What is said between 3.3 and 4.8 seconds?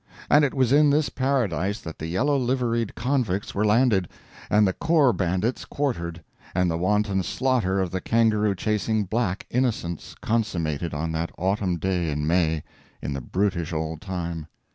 were landed, and the